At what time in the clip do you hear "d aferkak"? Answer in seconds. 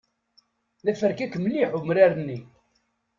0.83-1.33